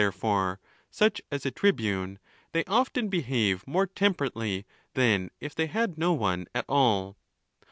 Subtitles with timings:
[0.01, 0.59] therefore,
[0.89, 2.17] such asa tribune,
[2.53, 7.17] they often behave: more temperately than if they had no one at all.